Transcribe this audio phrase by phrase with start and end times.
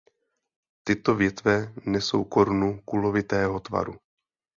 [0.85, 3.93] Tyto větve nesou korunu kulovitého tvaru.